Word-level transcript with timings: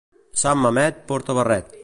Sant 0.43 0.63
Mamet 0.63 1.05
porta 1.13 1.37
barret. 1.43 1.79